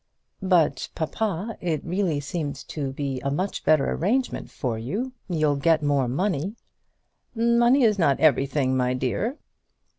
"But, 0.41 0.89
papa, 0.95 1.57
it 1.61 1.85
really 1.85 2.19
seems 2.19 2.63
to 2.63 2.91
be 2.91 3.19
a 3.21 3.29
much 3.29 3.63
better 3.63 3.91
arrangement 3.91 4.49
for 4.49 4.79
you. 4.79 5.11
You'll 5.29 5.57
get 5.57 5.83
more 5.83 6.07
money" 6.07 6.55
"Money 7.35 7.83
is 7.83 7.99
not 7.99 8.19
everything, 8.19 8.75
my 8.75 8.95
dear." 8.95 9.37